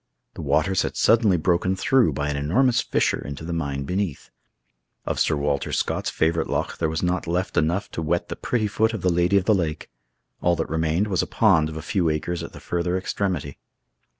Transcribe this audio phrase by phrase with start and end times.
[0.33, 4.31] The waters had suddenly broken through by an enormous fissure into the mine beneath.
[5.05, 8.65] Of Sir Walter Scott's favorite loch there was not left enough to wet the pretty
[8.65, 9.91] foot of the Lady of the Lake;
[10.41, 13.59] all that remained was a pond of a few acres at the further extremity.